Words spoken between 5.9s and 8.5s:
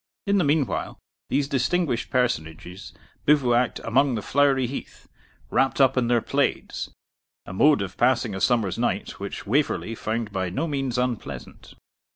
in their plaids, a mode of passing a